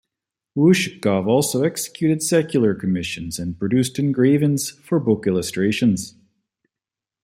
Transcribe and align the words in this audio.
Ushakov 0.57 1.27
also 1.27 1.61
executed 1.61 2.23
secular 2.23 2.73
commissions 2.73 3.37
and 3.37 3.59
produced 3.59 3.99
engravings 3.99 4.71
for 4.71 4.99
book 4.99 5.27
illustrations. 5.27 6.15